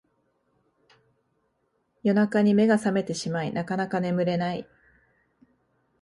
[2.01, 4.67] 夜中に目が覚めてしまいなかなか眠れない